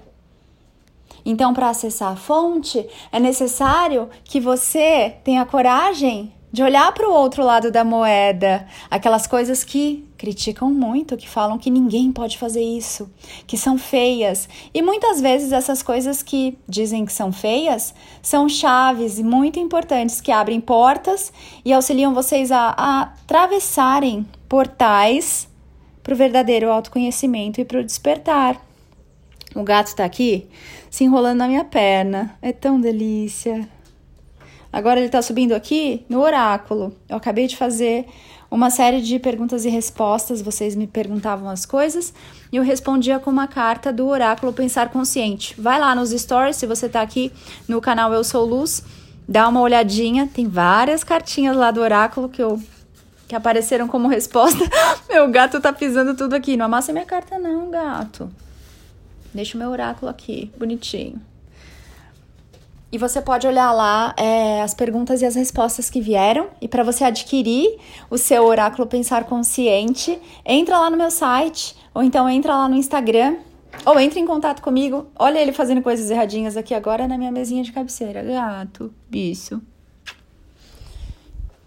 Então, 1.25 1.53
para 1.53 1.71
acessar 1.71 2.13
a 2.13 2.17
fonte, 2.17 2.87
é 3.11 3.19
necessário 3.19 4.09
que 4.25 4.39
você 4.39 5.17
tenha 5.25 5.45
coragem 5.45 6.33
de 6.53 6.63
olhar 6.63 6.93
para 6.93 7.09
o 7.09 7.13
outro 7.13 7.45
lado 7.45 7.71
da 7.71 7.85
moeda, 7.85 8.67
aquelas 8.89 9.27
coisas 9.27 9.65
que 9.65 10.06
criticam 10.17 10.73
muito, 10.73 11.17
que 11.17 11.29
falam 11.29 11.59
que 11.59 11.71
ninguém 11.71 12.11
pode 12.11 12.39
fazer 12.39 12.63
isso, 12.63 13.11
que 13.47 13.57
são 13.57 13.79
feias. 13.79 14.49
E 14.73 14.83
muitas 14.83 15.21
vezes 15.21 15.53
essas 15.53 15.83
coisas 15.83 16.23
que 16.23 16.57
dizem 16.69 17.05
que 17.05 17.13
são 17.13 17.33
feias 17.33 17.95
são 18.23 18.49
chaves 18.49 19.21
muito 19.21 19.59
importantes 19.59 20.21
que 20.21 20.33
abrem 20.33 20.61
portas 20.61 21.33
e 21.65 21.73
auxiliam 21.73 22.15
vocês 22.15 22.51
a, 22.51 22.75
a 22.77 23.03
atravessarem 23.03 24.27
portais 24.49 25.49
para 26.03 26.15
o 26.15 26.17
verdadeiro 26.17 26.71
autoconhecimento 26.71 27.61
e 27.61 27.65
para 27.65 27.81
o 27.81 27.85
despertar. 27.85 28.61
O 29.55 29.63
gato 29.63 29.89
está 29.89 30.05
aqui 30.05 30.47
se 30.91 31.05
enrolando 31.05 31.39
na 31.39 31.49
minha 31.49 31.65
perna. 31.65 32.37
É 32.41 32.53
tão 32.53 32.81
delícia. 32.81 33.69
Agora 34.73 35.01
ele 35.01 35.07
está 35.07 35.23
subindo 35.23 35.53
aqui 35.53 36.05
no 36.09 36.21
oráculo. 36.21 36.95
Eu 37.09 37.17
acabei 37.17 37.47
de 37.47 37.57
fazer 37.57 38.07
uma 38.57 38.71
série 38.71 39.03
de 39.03 39.19
perguntas 39.19 39.65
e 39.67 39.69
respostas. 39.69 40.41
Vocês 40.41 40.75
me 40.75 40.87
perguntavam 40.87 41.49
as 41.49 41.67
coisas 41.67 42.13
e 42.51 42.57
eu 42.57 42.63
respondia 42.63 43.19
com 43.19 43.31
uma 43.31 43.47
carta 43.47 43.93
do 43.93 44.07
oráculo 44.07 44.53
Pensar 44.53 44.89
Consciente. 44.89 45.55
Vai 45.61 45.79
lá 45.79 45.95
nos 45.95 46.11
stories, 46.11 46.57
se 46.57 46.67
você 46.67 46.87
está 46.87 47.03
aqui 47.03 47.31
no 47.69 47.81
canal 47.81 48.13
Eu 48.13 48.25
Sou 48.25 48.47
Luz, 48.47 48.83
dá 49.29 49.47
uma 49.47 49.61
olhadinha. 49.61 50.29
Tem 50.33 50.49
várias 50.49 51.05
cartinhas 51.05 51.55
lá 51.55 51.71
do 51.71 51.81
oráculo 51.81 52.29
que 52.29 52.43
eu 52.43 52.61
que 53.29 53.35
apareceram 53.35 53.89
como 53.89 54.09
resposta. 54.09 54.65
meu 55.11 55.29
gato 55.29 55.61
tá 55.61 55.73
pisando 55.73 56.15
tudo 56.15 56.35
aqui. 56.35 56.57
Não 56.57 56.67
amassa 56.67 56.93
minha 56.93 57.05
carta 57.05 57.39
não, 57.39 57.71
gato. 57.71 58.31
Deixa 59.35 59.57
o 59.57 59.61
meu 59.61 59.69
oráculo 59.71 60.09
aqui, 60.09 60.51
bonitinho. 60.57 61.21
E 62.91 62.99
você 62.99 63.21
pode 63.21 63.47
olhar 63.47 63.73
lá 63.73 64.15
é, 64.17 64.63
as 64.63 64.73
perguntas 64.73 65.21
e 65.21 65.27
as 65.27 65.35
respostas 65.35 65.91
que 65.91 66.01
vieram. 66.01 66.49
E 66.61 66.69
para 66.69 66.85
você 66.85 67.03
adquirir 67.05 67.79
o 68.09 68.17
seu 68.17 68.45
oráculo 68.45 68.87
Pensar 68.87 69.25
Consciente, 69.25 70.19
entra 70.45 70.79
lá 70.79 70.89
no 70.89 70.97
meu 70.97 71.11
site, 71.11 71.77
ou 71.93 72.03
então 72.03 72.29
entra 72.29 72.55
lá 72.55 72.69
no 72.69 72.77
Instagram, 72.77 73.37
ou 73.85 73.99
entre 73.99 74.21
em 74.21 74.27
contato 74.27 74.63
comigo. 74.63 75.07
Olha 75.19 75.41
ele 75.41 75.53
fazendo 75.53 75.83
coisas 75.83 76.11
erradinhas 76.11 76.57
aqui 76.57 76.75
agora 76.75 77.09
na 77.09 77.19
minha 77.19 77.33
mesinha 77.33 77.65
de 77.65 77.73
cabeceira. 77.73 78.23
Gato, 78.23 78.95
bicho. 79.11 79.61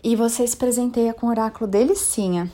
E 0.01 0.15
você 0.15 0.47
se 0.47 0.55
presenteia 0.55 1.13
com 1.13 1.27
o 1.27 1.29
oráculo 1.29 1.69
delicinha. 1.69 2.49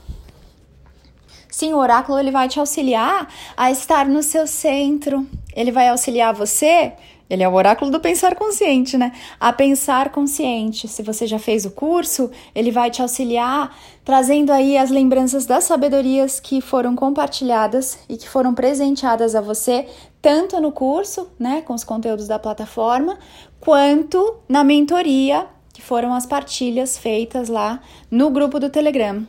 Sim, 1.50 1.72
o 1.72 1.78
oráculo 1.78 2.20
ele 2.20 2.32
vai 2.32 2.50
te 2.50 2.60
auxiliar 2.60 3.30
a 3.56 3.72
estar 3.72 4.08
no 4.08 4.22
seu 4.22 4.46
centro. 4.46 5.26
Ele 5.56 5.72
vai 5.72 5.88
auxiliar 5.88 6.34
você 6.34 6.94
ele 7.30 7.44
é 7.44 7.50
o 7.50 7.54
oráculo 7.54 7.90
do 7.90 8.00
pensar 8.00 8.36
consciente, 8.36 8.98
né? 8.98 9.12
A 9.40 9.52
pensar 9.52 10.12
consciente. 10.12 10.88
Se 10.88 11.02
você 11.02 11.26
já 11.26 11.40
fez 11.40 11.66
o 11.66 11.72
curso, 11.72 12.30
ele 12.54 12.72
vai 12.72 12.92
te 12.92 13.02
auxiliar 13.02 13.76
trazendo 14.04 14.52
aí 14.52 14.78
as 14.78 14.92
lembranças 14.92 15.48
das 15.48 15.64
sabedorias 15.64 16.40
que 16.40 16.62
foram 16.62 16.96
compartilhadas 16.96 17.98
e 18.08 18.16
que 18.16 18.30
foram 18.30 18.54
presenteadas 18.54 19.34
a 19.34 19.42
você, 19.42 19.88
tanto 20.22 20.62
no 20.62 20.72
curso, 20.72 21.32
né, 21.40 21.62
com 21.62 21.74
os 21.74 21.84
conteúdos 21.84 22.28
da 22.28 22.38
plataforma, 22.38 23.18
quanto 23.60 24.36
na 24.48 24.64
mentoria, 24.64 25.48
que 25.74 25.82
foram 25.82 26.14
as 26.14 26.28
partilhas 26.28 26.98
feitas 26.98 27.50
lá 27.50 27.82
no 28.12 28.30
grupo 28.30 28.60
do 28.60 28.70
Telegram. 28.70 29.26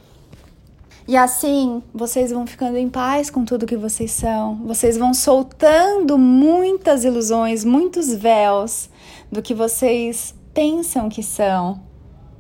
E 1.09 1.17
assim, 1.17 1.85
vocês 1.95 2.33
vão 2.33 2.45
ficando 2.49 2.77
em 2.77 2.89
paz 2.89 3.31
com 3.31 3.45
tudo 3.45 3.65
que 3.65 3.77
vocês 3.77 4.11
são. 4.11 4.57
Vocês 4.65 4.99
vão 4.99 5.15
soltando 5.15 6.19
muitas 6.19 7.05
ilusões, 7.05 7.65
muitos 7.65 8.13
véus 8.13 8.91
do 9.31 9.41
que 9.41 9.55
vocês 9.55 10.35
pensam 10.53 11.09
que 11.09 11.23
são. 11.23 11.81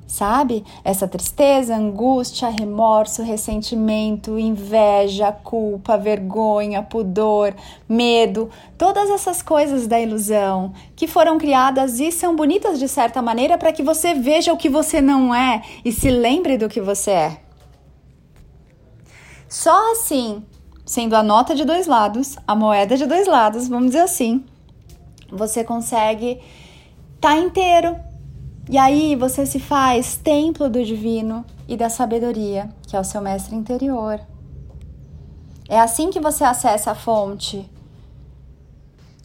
Sabe? 0.04 0.64
Essa 0.84 1.06
tristeza, 1.06 1.76
angústia, 1.76 2.48
remorso, 2.48 3.22
ressentimento, 3.22 4.36
inveja, 4.36 5.30
culpa, 5.30 5.96
vergonha, 5.96 6.82
pudor, 6.82 7.54
medo, 7.88 8.50
todas 8.76 9.10
essas 9.10 9.42
coisas 9.42 9.86
da 9.86 10.00
ilusão 10.00 10.72
que 10.96 11.06
foram 11.06 11.38
criadas 11.38 12.00
e 12.00 12.10
são 12.10 12.34
bonitas 12.34 12.80
de 12.80 12.88
certa 12.88 13.22
maneira 13.22 13.56
para 13.56 13.72
que 13.72 13.82
você 13.82 14.12
veja 14.12 14.52
o 14.52 14.56
que 14.56 14.68
você 14.68 15.00
não 15.00 15.32
é 15.32 15.62
e 15.84 15.92
se 15.92 16.10
lembre 16.10 16.58
do 16.58 16.68
que 16.68 16.80
você 16.80 17.10
é. 17.12 17.45
Só 19.48 19.92
assim, 19.92 20.44
sendo 20.84 21.14
a 21.14 21.22
nota 21.22 21.54
de 21.54 21.64
dois 21.64 21.86
lados, 21.86 22.36
a 22.46 22.54
moeda 22.54 22.96
de 22.96 23.06
dois 23.06 23.26
lados, 23.26 23.68
vamos 23.68 23.88
dizer 23.88 24.02
assim, 24.02 24.44
você 25.30 25.62
consegue 25.64 26.40
estar 27.14 27.34
tá 27.34 27.36
inteiro. 27.36 27.96
E 28.68 28.76
aí 28.76 29.14
você 29.14 29.46
se 29.46 29.60
faz 29.60 30.16
templo 30.16 30.68
do 30.68 30.84
divino 30.84 31.44
e 31.68 31.76
da 31.76 31.88
sabedoria, 31.88 32.68
que 32.86 32.96
é 32.96 33.00
o 33.00 33.04
seu 33.04 33.20
mestre 33.20 33.54
interior. 33.54 34.20
É 35.68 35.78
assim 35.78 36.10
que 36.10 36.20
você 36.20 36.44
acessa 36.44 36.92
a 36.92 36.94
fonte. 36.94 37.68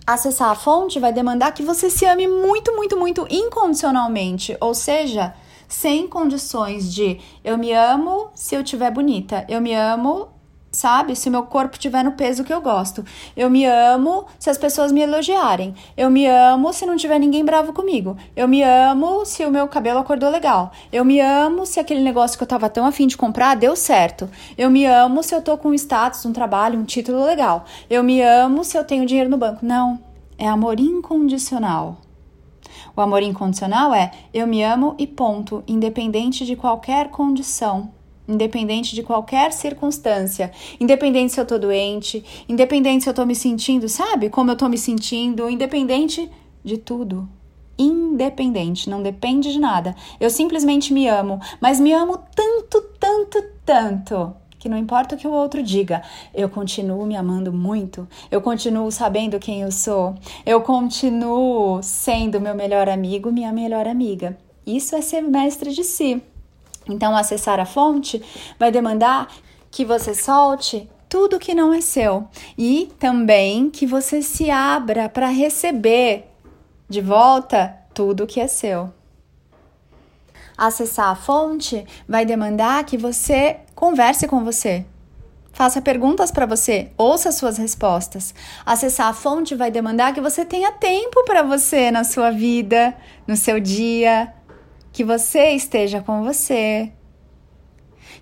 Acessar 0.06 0.50
a 0.50 0.56
fonte 0.56 1.00
vai 1.00 1.14
demandar 1.14 1.54
que 1.54 1.64
você 1.64 1.90
se 1.90 2.06
ame 2.06 2.28
muito, 2.28 2.76
muito, 2.76 2.98
muito 2.98 3.28
incondicionalmente, 3.30 4.58
ou 4.60 4.74
seja, 4.74 5.34
sem 5.74 6.08
condições 6.08 6.94
de 6.94 7.20
eu 7.44 7.58
me 7.58 7.72
amo 7.72 8.30
se 8.36 8.56
eu 8.56 8.64
tiver 8.64 8.92
bonita, 8.92 9.46
eu 9.48 9.62
me 9.62 9.74
amo 9.74 10.30
sabe? 10.72 11.16
Se 11.16 11.28
o 11.28 11.32
meu 11.32 11.44
corpo 11.44 11.78
tiver 11.78 12.04
no 12.04 12.14
peso 12.14 12.44
que 12.44 12.54
eu 12.54 12.62
gosto. 12.62 13.04
Eu 13.36 13.50
me 13.50 13.66
amo 13.66 14.26
se 14.40 14.50
as 14.50 14.58
pessoas 14.58 14.92
me 14.92 15.02
elogiarem. 15.02 15.76
Eu 15.98 16.10
me 16.10 16.26
amo 16.28 16.72
se 16.72 16.86
não 16.86 16.96
tiver 16.96 17.20
ninguém 17.20 17.44
bravo 17.44 17.74
comigo. 17.74 18.16
Eu 18.36 18.48
me 18.48 18.64
amo 18.64 19.26
se 19.26 19.46
o 19.46 19.52
meu 19.52 19.68
cabelo 19.68 20.00
acordou 20.00 20.30
legal. 20.30 20.72
Eu 20.92 21.04
me 21.04 21.20
amo 21.20 21.66
se 21.66 21.80
aquele 21.80 22.02
negócio 22.02 22.38
que 22.38 22.44
eu 22.44 22.48
tava 22.48 22.70
tão 22.70 22.86
afim 22.86 23.06
de 23.06 23.18
comprar 23.18 23.56
deu 23.56 23.76
certo. 23.76 24.30
Eu 24.58 24.70
me 24.70 24.86
amo 24.86 25.22
se 25.22 25.36
eu 25.36 25.42
tô 25.42 25.58
com 25.58 25.70
um 25.70 25.74
status, 25.74 26.26
um 26.26 26.34
trabalho, 26.34 26.80
um 26.80 26.86
título 26.86 27.26
legal. 27.26 27.66
Eu 27.90 28.04
me 28.04 28.22
amo 28.22 28.64
se 28.64 28.78
eu 28.78 28.84
tenho 28.84 29.06
dinheiro 29.06 29.30
no 29.30 29.38
banco. 29.38 29.66
Não, 29.66 30.00
é 30.38 30.48
amor 30.48 30.80
incondicional. 30.80 31.98
O 32.96 33.02
amor 33.02 33.22
incondicional 33.24 33.94
é 33.94 34.12
eu 34.34 34.46
me 34.46 34.64
amo 34.64 34.96
e 34.98 35.08
ponto, 35.08 35.64
independente 35.68 36.46
de 36.46 36.56
qualquer 36.56 37.10
condição, 37.10 37.92
independente 38.28 38.94
de 38.96 39.04
qualquer 39.04 39.54
circunstância, 39.54 40.52
independente 40.80 41.34
se 41.34 41.40
eu 41.40 41.46
tô 41.46 41.58
doente, 41.58 42.24
independente 42.48 43.04
se 43.04 43.10
eu 43.10 43.14
tô 43.14 43.26
me 43.26 43.36
sentindo, 43.36 43.88
sabe? 43.88 44.30
Como 44.30 44.52
eu 44.52 44.56
tô 44.56 44.68
me 44.68 44.78
sentindo, 44.78 45.50
independente 45.50 46.30
de 46.64 46.78
tudo. 46.78 47.28
Independente, 47.78 48.90
não 48.90 49.02
depende 49.02 49.52
de 49.52 49.60
nada. 49.60 49.96
Eu 50.20 50.30
simplesmente 50.30 50.94
me 50.94 51.08
amo, 51.08 51.40
mas 51.60 51.80
me 51.80 51.94
amo 51.94 52.20
tanto, 52.36 52.82
tanto, 53.00 53.42
tanto 53.66 54.41
que 54.62 54.70
não 54.70 54.78
importa 54.78 55.16
o 55.16 55.18
que 55.18 55.28
o 55.28 55.32
outro 55.32 55.64
diga, 55.64 56.04
eu 56.36 56.48
continuo 56.48 57.04
me 57.04 57.16
amando 57.16 57.52
muito, 57.52 58.08
eu 58.30 58.40
continuo 58.40 58.92
sabendo 58.92 59.40
quem 59.40 59.64
eu 59.64 59.72
sou, 59.72 60.14
eu 60.46 60.62
continuo 60.62 61.82
sendo 61.82 62.40
meu 62.40 62.54
melhor 62.54 62.88
amigo, 62.88 63.32
minha 63.32 63.52
melhor 63.52 63.88
amiga. 63.88 64.38
Isso 64.64 64.96
é 64.96 65.02
ser 65.02 65.22
mestre 65.22 65.74
de 65.74 65.84
si. 65.84 66.22
Então, 66.88 67.18
acessar 67.18 67.60
a 67.60 67.66
fonte 67.66 68.22
vai 68.60 68.72
demandar 68.72 69.30
que 69.72 69.84
você 69.84 70.14
solte 70.14 70.88
tudo 71.10 71.40
que 71.40 71.56
não 71.56 71.74
é 71.74 71.82
seu 71.82 72.28
e 72.56 72.92
também 73.00 73.68
que 73.68 73.88
você 73.88 74.22
se 74.22 74.52
abra 74.52 75.10
para 75.10 75.28
receber 75.30 76.28
de 76.88 77.02
volta 77.02 77.76
tudo 77.96 78.28
que 78.28 78.40
é 78.40 78.48
seu. 78.48 78.94
Acessar 80.58 81.10
a 81.10 81.16
fonte 81.16 81.86
vai 82.08 82.26
demandar 82.26 82.84
que 82.84 82.98
você 82.98 83.58
converse 83.76 84.28
com 84.28 84.44
você. 84.44 84.86
Faça 85.54 85.82
perguntas 85.82 86.32
para 86.32 86.46
você, 86.46 86.92
ouça 86.98 87.32
suas 87.32 87.58
respostas. 87.58 88.34
Acessar 88.66 89.08
a 89.08 89.14
fonte 89.14 89.54
vai 89.54 89.70
demandar 89.70 90.14
que 90.14 90.22
você 90.22 90.46
tenha 90.46 90.72
tempo 90.72 91.24
para 91.26 91.44
você 91.44 91.92
na 91.92 92.04
sua 92.04 92.32
vida, 92.32 92.96
no 93.28 93.36
seu 93.36 93.60
dia, 93.60 94.34
que 94.94 95.04
você 95.04 95.52
esteja 95.52 96.02
com 96.02 96.24
você, 96.24 96.92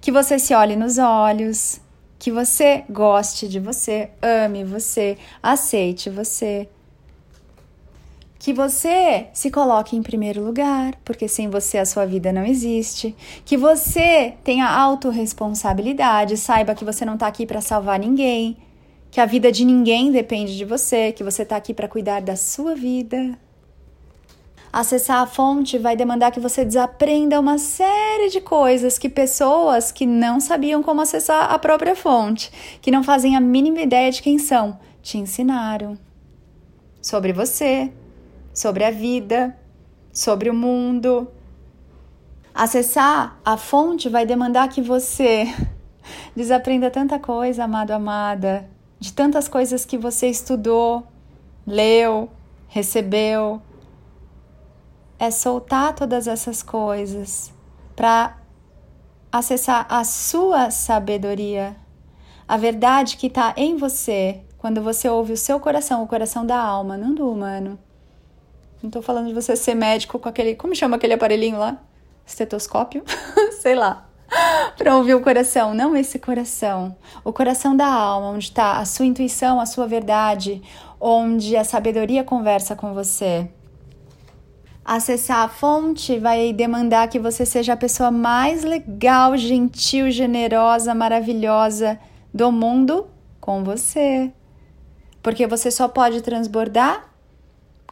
que 0.02 0.12
você 0.12 0.40
se 0.40 0.54
olhe 0.54 0.76
nos 0.76 0.98
olhos, 0.98 1.80
que 2.18 2.32
você 2.32 2.84
goste 2.90 3.48
de 3.48 3.60
você, 3.60 4.10
ame 4.22 4.64
você, 4.64 5.18
aceite 5.42 6.10
você. 6.10 6.68
Que 8.40 8.54
você 8.54 9.28
se 9.34 9.52
coloque 9.52 9.98
em 9.98 10.02
primeiro 10.02 10.42
lugar, 10.42 10.96
porque 11.04 11.28
sem 11.28 11.50
você 11.50 11.78
a 11.78 11.86
sua 11.86 12.06
vida 12.06 12.32
não 12.32 12.46
existe. 12.46 13.14
Que 13.44 13.58
você 13.58 14.34
tenha 14.46 14.66
autorresponsabilidade, 14.66 16.38
saiba 16.38 16.74
que 16.74 16.86
você 16.86 17.04
não 17.04 17.16
está 17.16 17.28
aqui 17.28 17.46
para 17.46 17.60
salvar 17.60 18.00
ninguém, 18.00 18.58
que 19.12 19.20
a 19.20 19.26
vida 19.26 19.52
de 19.52 19.66
ninguém 19.66 20.10
depende 20.12 20.58
de 20.58 20.64
você, 20.64 21.12
que 21.12 21.24
você 21.24 21.44
está 21.44 21.58
aqui 21.58 21.74
para 21.74 21.90
cuidar 21.90 22.22
da 22.22 22.38
sua 22.38 22.76
vida. 22.76 23.38
Acessar 24.72 25.22
a 25.22 25.26
fonte 25.26 25.80
vai 25.80 25.98
demandar 25.98 26.32
que 26.32 26.40
você 26.40 26.64
desaprenda 26.64 27.40
uma 27.40 27.58
série 27.58 28.30
de 28.30 28.40
coisas 28.40 29.00
que 29.00 29.10
pessoas 29.10 29.92
que 29.92 30.06
não 30.06 30.40
sabiam 30.40 30.84
como 30.84 31.02
acessar 31.02 31.52
a 31.52 31.58
própria 31.58 31.96
fonte, 31.96 32.52
que 32.80 32.92
não 32.92 33.04
fazem 33.04 33.36
a 33.36 33.42
mínima 33.42 33.82
ideia 33.82 34.12
de 34.12 34.22
quem 34.22 34.38
são, 34.38 34.80
te 35.02 35.18
ensinaram 35.18 35.98
sobre 37.02 37.34
você, 37.34 37.92
sobre 38.54 38.84
a 38.84 38.92
vida, 38.92 39.58
sobre 40.12 40.50
o 40.50 40.54
mundo. 40.54 41.28
Acessar 42.54 43.40
a 43.44 43.58
fonte 43.58 44.10
vai 44.10 44.26
demandar 44.26 44.70
que 44.70 44.82
você 44.82 45.46
desaprenda 46.36 46.92
tanta 46.92 47.20
coisa, 47.20 47.64
amado, 47.64 47.92
amada, 47.92 48.70
de 49.00 49.14
tantas 49.14 49.48
coisas 49.48 49.86
que 49.86 49.98
você 49.98 50.28
estudou, 50.28 51.08
leu, 51.66 52.30
recebeu. 52.68 53.62
É 55.18 55.32
soltar 55.32 55.94
todas 55.94 56.28
essas 56.28 56.64
coisas 56.64 57.52
para 57.96 58.38
acessar 59.32 59.86
a 59.90 60.04
sua 60.04 60.72
sabedoria, 60.72 61.76
a 62.48 62.58
verdade 62.58 63.18
que 63.18 63.28
está 63.28 63.54
em 63.56 63.76
você 63.76 64.42
quando 64.58 64.82
você 64.82 65.08
ouve 65.08 65.34
o 65.34 65.38
seu 65.38 65.60
coração, 65.60 66.04
o 66.04 66.08
coração 66.08 66.46
da 66.46 66.60
alma, 66.60 66.98
não 66.98 67.14
do 67.14 67.30
humano. 67.30 67.78
Não 68.82 68.90
tô 68.90 69.02
falando 69.02 69.28
de 69.28 69.34
você 69.34 69.56
ser 69.56 69.76
médico 69.76 70.18
com 70.18 70.30
aquele. 70.30 70.56
Como 70.56 70.74
chama 70.74 70.96
aquele 70.96 71.14
aparelhinho 71.14 71.60
lá? 71.60 71.78
Estetoscópio? 72.26 73.04
Sei 73.60 73.76
lá. 73.76 74.08
para 74.78 74.96
ouvir 74.96 75.16
o 75.16 75.22
coração. 75.22 75.74
Não 75.74 75.96
esse 75.96 76.18
coração. 76.18 76.96
O 77.24 77.34
coração 77.34 77.76
da 77.76 77.88
alma, 77.88 78.30
onde 78.30 78.46
está 78.46 78.78
a 78.78 78.86
sua 78.86 79.06
intuição, 79.06 79.60
a 79.60 79.66
sua 79.66 79.86
verdade, 79.86 80.62
onde 81.00 81.58
a 81.58 81.64
sabedoria 81.64 82.24
conversa 82.24 82.76
com 82.76 82.94
você. 82.94 83.50
Acessar 84.86 85.44
a 85.44 85.50
fonte 85.50 86.18
vai 86.18 86.54
demandar 86.54 87.10
que 87.10 87.20
você 87.20 87.46
seja 87.46 87.74
a 87.74 87.78
pessoa 87.78 88.10
mais 88.10 88.64
legal, 88.64 89.38
gentil, 89.38 90.10
generosa, 90.10 90.96
maravilhosa 90.96 92.00
do 92.34 92.52
mundo 92.52 93.08
com 93.42 93.64
você. 93.64 94.32
Porque 95.22 95.46
você 95.46 95.70
só 95.70 95.88
pode 95.88 96.22
transbordar 96.22 97.09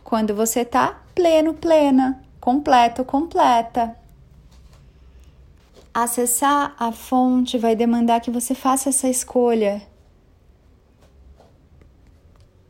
quando 0.08 0.34
você 0.34 0.64
tá 0.64 1.04
pleno, 1.14 1.54
plena, 1.54 2.24
completo, 2.40 3.04
completa. 3.04 3.94
Acessar 5.94 6.74
a 6.80 6.94
fonte 6.94 7.58
vai 7.58 7.76
demandar 7.76 8.22
que 8.22 8.32
você 8.32 8.56
faça 8.56 8.88
essa 8.88 9.10
escolha, 9.10 9.86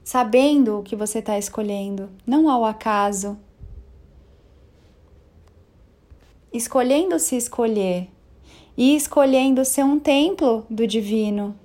sabendo 0.04 0.80
o 0.80 0.84
que 0.84 0.96
você 0.96 1.20
está 1.20 1.38
escolhendo, 1.38 2.10
não 2.26 2.50
ao 2.50 2.66
acaso. 2.66 3.38
Escolhendo 6.52 7.20
se 7.20 7.36
escolher 7.38 8.10
e 8.76 8.96
escolhendo 8.96 9.64
ser 9.64 9.84
um 9.84 10.00
templo 10.00 10.66
do 10.68 10.88
divino. 10.88 11.56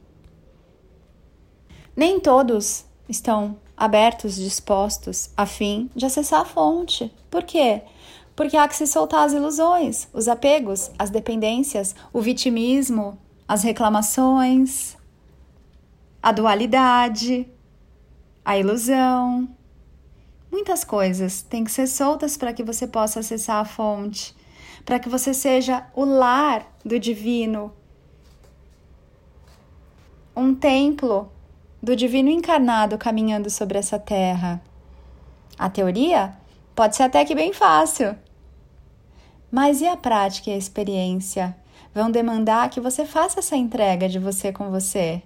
Nem 1.97 2.21
todos 2.21 2.85
estão 3.09 3.57
abertos, 3.83 4.37
dispostos, 4.37 5.31
a 5.37 5.45
fim 5.45 5.91
de 5.93 6.07
acessar 6.07 6.43
a 6.43 6.45
fonte. 6.45 7.13
Por 7.29 7.43
quê? 7.43 7.83
Porque 8.37 8.57
há 8.57 8.69
que 8.69 8.77
se 8.77 8.87
soltar 8.87 9.27
as 9.27 9.33
ilusões, 9.33 10.07
os 10.13 10.29
apegos, 10.29 10.93
as 10.97 11.11
dependências, 11.11 11.93
o 12.13 12.21
vitimismo, 12.21 13.19
as 13.49 13.65
reclamações, 13.65 14.97
a 16.23 16.31
dualidade, 16.31 17.49
a 18.45 18.57
ilusão. 18.57 19.49
Muitas 20.49 20.85
coisas 20.85 21.43
têm 21.43 21.65
que 21.65 21.73
ser 21.73 21.89
soltas 21.89 22.37
para 22.37 22.53
que 22.53 22.63
você 22.63 22.87
possa 22.87 23.19
acessar 23.19 23.57
a 23.57 23.65
fonte, 23.65 24.33
para 24.85 25.01
que 25.01 25.09
você 25.09 25.35
seja 25.35 25.89
o 25.93 26.05
lar 26.05 26.73
do 26.85 27.01
divino, 27.01 27.73
um 30.37 30.55
templo 30.55 31.33
do 31.83 31.97
divino 31.97 32.31
encarnado 32.31 32.97
caminhando 32.97 33.51
sobre 33.51 33.77
essa 33.77 33.99
terra. 33.99 34.63
A 35.59 35.69
teoria 35.69 36.37
pode 36.75 36.95
ser 36.95 37.03
até 37.03 37.25
que 37.25 37.35
bem 37.35 37.53
fácil. 37.53 38.17
Mas 39.51 39.81
e 39.81 39.87
a 39.87 39.97
prática 39.97 40.51
e 40.51 40.55
a 40.55 40.57
experiência 40.57 41.57
vão 41.95 42.11
demandar 42.11 42.71
que 42.71 42.81
você 42.81 43.05
faça 43.05 43.41
essa 43.41 43.57
entrega 43.57 44.09
de 44.09 44.19
você 44.19 44.53
com 44.53 44.71
você, 44.71 45.23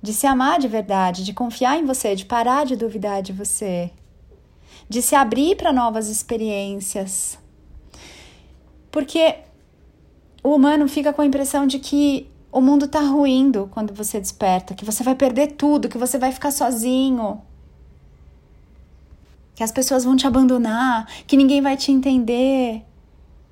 de 0.00 0.12
se 0.12 0.26
amar 0.26 0.58
de 0.58 0.68
verdade, 0.68 1.24
de 1.24 1.32
confiar 1.32 1.78
em 1.78 1.84
você, 1.84 2.14
de 2.14 2.26
parar 2.26 2.64
de 2.64 2.76
duvidar 2.76 3.22
de 3.22 3.32
você, 3.32 3.90
de 4.88 5.02
se 5.02 5.16
abrir 5.16 5.56
para 5.56 5.72
novas 5.72 6.08
experiências. 6.08 7.38
Porque 8.90 9.36
o 10.44 10.54
humano 10.54 10.86
fica 10.88 11.12
com 11.12 11.22
a 11.22 11.26
impressão 11.26 11.66
de 11.66 11.78
que 11.80 12.30
o 12.56 12.60
mundo 12.62 12.88
tá 12.88 13.00
ruindo 13.00 13.68
quando 13.70 13.92
você 13.92 14.18
desperta, 14.18 14.72
que 14.72 14.82
você 14.82 15.04
vai 15.04 15.14
perder 15.14 15.48
tudo, 15.48 15.90
que 15.90 15.98
você 15.98 16.18
vai 16.18 16.32
ficar 16.32 16.50
sozinho. 16.50 17.42
Que 19.54 19.62
as 19.62 19.70
pessoas 19.70 20.04
vão 20.04 20.16
te 20.16 20.26
abandonar, 20.26 21.06
que 21.26 21.36
ninguém 21.36 21.60
vai 21.60 21.76
te 21.76 21.92
entender. 21.92 22.82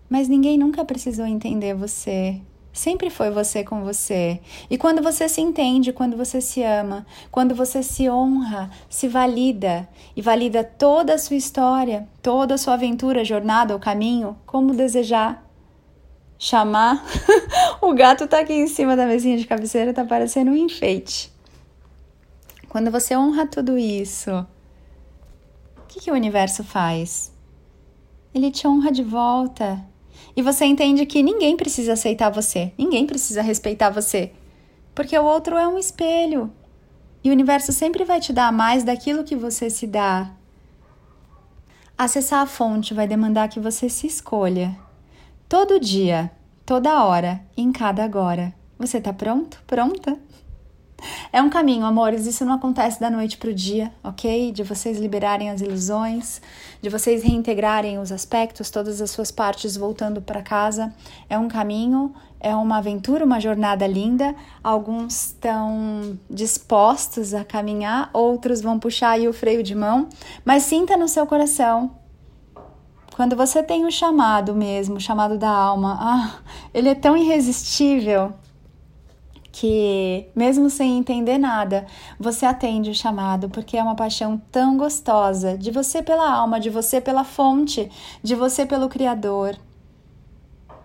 Mas 0.08 0.26
ninguém 0.26 0.56
nunca 0.56 0.86
precisou 0.86 1.26
entender 1.26 1.74
você. 1.74 2.40
Sempre 2.72 3.10
foi 3.10 3.30
você 3.30 3.62
com 3.62 3.84
você. 3.84 4.40
E 4.70 4.78
quando 4.78 5.02
você 5.02 5.28
se 5.28 5.42
entende, 5.42 5.92
quando 5.92 6.16
você 6.16 6.40
se 6.40 6.62
ama, 6.62 7.04
quando 7.30 7.54
você 7.54 7.82
se 7.82 8.08
honra, 8.08 8.70
se 8.88 9.06
valida 9.06 9.86
e 10.16 10.22
valida 10.22 10.64
toda 10.64 11.12
a 11.12 11.18
sua 11.18 11.36
história, 11.36 12.08
toda 12.22 12.54
a 12.54 12.58
sua 12.58 12.72
aventura, 12.72 13.22
jornada 13.22 13.74
ou 13.74 13.78
caminho, 13.78 14.34
como 14.46 14.72
desejar, 14.72 15.43
chamar. 16.38 17.04
o 17.80 17.94
gato 17.94 18.26
tá 18.26 18.40
aqui 18.40 18.52
em 18.52 18.66
cima 18.66 18.96
da 18.96 19.06
mesinha 19.06 19.36
de 19.36 19.46
cabeceira, 19.46 19.92
tá 19.92 20.04
parecendo 20.04 20.50
um 20.50 20.56
enfeite. 20.56 21.32
Quando 22.68 22.90
você 22.90 23.16
honra 23.16 23.46
tudo 23.46 23.78
isso, 23.78 24.30
o 24.30 25.86
que, 25.86 26.00
que 26.00 26.10
o 26.10 26.14
universo 26.14 26.64
faz? 26.64 27.32
Ele 28.34 28.50
te 28.50 28.66
honra 28.66 28.90
de 28.90 29.02
volta. 29.02 29.84
E 30.36 30.42
você 30.42 30.64
entende 30.64 31.06
que 31.06 31.22
ninguém 31.22 31.56
precisa 31.56 31.92
aceitar 31.92 32.30
você, 32.30 32.72
ninguém 32.76 33.06
precisa 33.06 33.42
respeitar 33.42 33.90
você, 33.90 34.32
porque 34.94 35.16
o 35.16 35.24
outro 35.24 35.56
é 35.56 35.66
um 35.66 35.78
espelho. 35.78 36.52
E 37.22 37.30
o 37.30 37.32
universo 37.32 37.72
sempre 37.72 38.04
vai 38.04 38.20
te 38.20 38.32
dar 38.32 38.52
mais 38.52 38.84
daquilo 38.84 39.24
que 39.24 39.36
você 39.36 39.70
se 39.70 39.86
dá. 39.86 40.32
Acessar 41.96 42.40
a 42.40 42.46
fonte 42.46 42.92
vai 42.92 43.06
demandar 43.06 43.48
que 43.48 43.60
você 43.60 43.88
se 43.88 44.06
escolha 44.06 44.76
Todo 45.48 45.78
dia, 45.78 46.30
toda 46.64 47.04
hora, 47.04 47.40
em 47.54 47.70
cada 47.70 48.02
agora. 48.02 48.54
Você 48.78 48.98
tá 48.98 49.12
pronto? 49.12 49.62
Pronta? 49.66 50.18
É 51.30 51.42
um 51.42 51.50
caminho, 51.50 51.84
amores. 51.84 52.26
Isso 52.26 52.46
não 52.46 52.54
acontece 52.54 52.98
da 52.98 53.10
noite 53.10 53.36
pro 53.36 53.52
dia, 53.52 53.92
ok? 54.02 54.50
De 54.52 54.62
vocês 54.62 54.98
liberarem 54.98 55.50
as 55.50 55.60
ilusões, 55.60 56.40
de 56.80 56.88
vocês 56.88 57.22
reintegrarem 57.22 57.98
os 57.98 58.10
aspectos, 58.10 58.70
todas 58.70 59.02
as 59.02 59.10
suas 59.10 59.30
partes 59.30 59.76
voltando 59.76 60.22
para 60.22 60.42
casa. 60.42 60.94
É 61.28 61.38
um 61.38 61.46
caminho, 61.46 62.14
é 62.40 62.56
uma 62.56 62.78
aventura, 62.78 63.24
uma 63.24 63.38
jornada 63.38 63.86
linda. 63.86 64.34
Alguns 64.62 65.26
estão 65.26 66.18
dispostos 66.30 67.34
a 67.34 67.44
caminhar, 67.44 68.08
outros 68.14 68.62
vão 68.62 68.78
puxar 68.78 69.10
aí 69.10 69.28
o 69.28 69.32
freio 69.32 69.62
de 69.62 69.74
mão, 69.74 70.08
mas 70.42 70.62
sinta 70.62 70.96
no 70.96 71.06
seu 71.06 71.26
coração 71.26 72.02
quando 73.14 73.36
você 73.36 73.62
tem 73.62 73.86
o 73.86 73.92
chamado 73.92 74.56
mesmo, 74.56 74.96
o 74.96 75.00
chamado 75.00 75.38
da 75.38 75.48
alma, 75.48 75.96
ah, 76.00 76.38
ele 76.74 76.88
é 76.88 76.96
tão 76.96 77.16
irresistível 77.16 78.32
que, 79.52 80.26
mesmo 80.34 80.68
sem 80.68 80.98
entender 80.98 81.38
nada, 81.38 81.86
você 82.18 82.44
atende 82.44 82.90
o 82.90 82.94
chamado, 82.94 83.48
porque 83.48 83.76
é 83.76 83.82
uma 83.84 83.94
paixão 83.94 84.36
tão 84.50 84.76
gostosa 84.76 85.56
de 85.56 85.70
você 85.70 86.02
pela 86.02 86.28
alma, 86.28 86.58
de 86.58 86.68
você 86.68 87.00
pela 87.00 87.22
fonte, 87.22 87.88
de 88.20 88.34
você 88.34 88.66
pelo 88.66 88.88
Criador. 88.88 89.56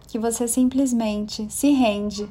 que 0.08 0.20
você 0.20 0.48
simplesmente 0.48 1.48
se 1.52 1.72
rende 1.72 2.30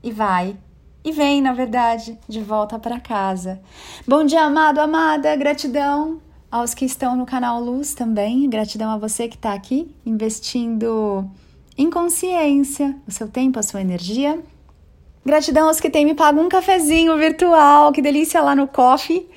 e 0.00 0.12
vai 0.12 0.56
e 1.04 1.10
vem, 1.10 1.40
na 1.42 1.52
verdade, 1.52 2.18
de 2.28 2.40
volta 2.40 2.78
para 2.78 3.00
casa. 3.00 3.60
Bom 4.06 4.24
dia, 4.24 4.42
amado, 4.42 4.78
amada, 4.78 5.34
gratidão 5.34 6.20
aos 6.54 6.72
que 6.72 6.84
estão 6.84 7.16
no 7.16 7.26
canal 7.26 7.60
Luz 7.60 7.94
também, 7.94 8.48
gratidão 8.48 8.88
a 8.88 8.96
você 8.96 9.26
que 9.26 9.34
está 9.34 9.52
aqui 9.52 9.92
investindo 10.06 11.28
em 11.76 11.90
consciência, 11.90 12.94
o 13.08 13.10
seu 13.10 13.26
tempo, 13.26 13.58
a 13.58 13.62
sua 13.64 13.80
energia. 13.80 14.38
Gratidão 15.26 15.66
aos 15.66 15.80
que 15.80 15.90
têm 15.90 16.04
me 16.04 16.14
pago 16.14 16.40
um 16.40 16.48
cafezinho 16.48 17.18
virtual, 17.18 17.90
que 17.90 18.00
delícia 18.00 18.40
lá 18.40 18.54
no 18.54 18.68
Coffee. 18.68 19.28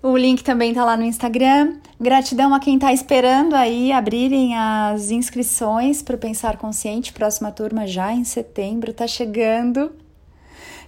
O 0.00 0.16
link 0.16 0.44
também 0.44 0.72
tá 0.72 0.84
lá 0.84 0.96
no 0.96 1.02
Instagram. 1.02 1.74
Gratidão 2.00 2.54
a 2.54 2.60
quem 2.60 2.76
está 2.76 2.92
esperando 2.92 3.54
aí 3.54 3.90
abrirem 3.90 4.56
as 4.56 5.10
inscrições 5.10 6.02
para 6.02 6.14
o 6.14 6.18
Pensar 6.18 6.56
Consciente, 6.56 7.12
próxima 7.12 7.50
turma 7.50 7.84
já 7.84 8.12
em 8.12 8.22
setembro, 8.22 8.92
tá 8.92 9.08
chegando. 9.08 9.90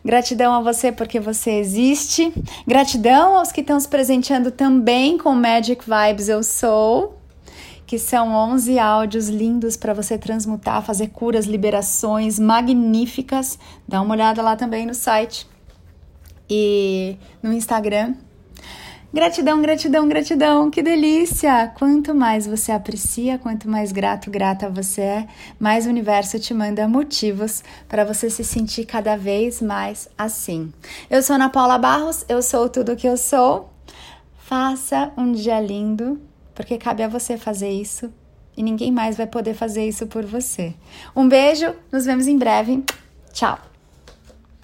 Gratidão 0.04 0.52
a 0.52 0.60
você 0.60 0.90
porque 0.90 1.20
você 1.20 1.52
existe. 1.52 2.32
Gratidão 2.66 3.36
aos 3.36 3.52
que 3.52 3.60
estão 3.60 3.78
se 3.78 3.88
presenteando 3.88 4.50
também 4.50 5.16
com 5.16 5.32
Magic 5.34 5.84
Vibes 5.84 6.28
Eu 6.28 6.42
Sou, 6.42 7.18
que 7.86 7.98
são 7.98 8.32
11 8.32 8.78
áudios 8.78 9.28
lindos 9.28 9.76
para 9.76 9.94
você 9.94 10.18
transmutar, 10.18 10.82
fazer 10.82 11.08
curas, 11.08 11.46
liberações 11.46 12.38
magníficas. 12.38 13.58
Dá 13.86 14.00
uma 14.00 14.14
olhada 14.14 14.42
lá 14.42 14.56
também 14.56 14.86
no 14.86 14.94
site 14.94 15.46
e 16.50 17.16
no 17.42 17.52
Instagram 17.52 18.14
Gratidão, 19.14 19.60
gratidão, 19.60 20.08
gratidão, 20.08 20.70
que 20.70 20.82
delícia! 20.82 21.70
Quanto 21.76 22.14
mais 22.14 22.46
você 22.46 22.72
aprecia, 22.72 23.38
quanto 23.38 23.68
mais 23.68 23.92
grato, 23.92 24.30
grata 24.30 24.70
você 24.70 25.02
é, 25.02 25.28
mais 25.60 25.84
o 25.84 25.90
universo 25.90 26.40
te 26.40 26.54
manda 26.54 26.88
motivos 26.88 27.62
para 27.86 28.06
você 28.06 28.30
se 28.30 28.42
sentir 28.42 28.86
cada 28.86 29.14
vez 29.14 29.60
mais 29.60 30.08
assim. 30.16 30.72
Eu 31.10 31.22
sou 31.22 31.36
Ana 31.36 31.50
Paula 31.50 31.76
Barros, 31.76 32.24
eu 32.26 32.40
sou 32.40 32.70
tudo 32.70 32.92
o 32.92 32.96
que 32.96 33.06
eu 33.06 33.18
sou. 33.18 33.70
Faça 34.38 35.12
um 35.14 35.32
dia 35.32 35.60
lindo, 35.60 36.18
porque 36.54 36.78
cabe 36.78 37.02
a 37.02 37.08
você 37.08 37.36
fazer 37.36 37.70
isso 37.70 38.10
e 38.56 38.62
ninguém 38.62 38.90
mais 38.90 39.14
vai 39.14 39.26
poder 39.26 39.52
fazer 39.52 39.86
isso 39.86 40.06
por 40.06 40.24
você. 40.24 40.72
Um 41.14 41.28
beijo, 41.28 41.74
nos 41.92 42.06
vemos 42.06 42.26
em 42.26 42.38
breve. 42.38 42.82
Tchau! 43.30 43.71